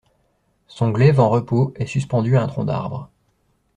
Son 0.65 0.89
glaive 0.89 1.19
en 1.19 1.29
repos 1.29 1.73
est 1.75 1.85
suspendu 1.85 2.35
à 2.35 2.41
un 2.41 2.47
tronc 2.47 2.63
d'arbre. 2.65 3.11